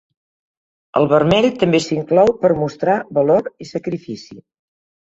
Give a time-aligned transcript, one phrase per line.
[0.99, 4.43] El vermell també s'inclou per mostrar valor i sacrifici.